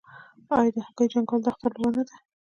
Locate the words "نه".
1.97-2.03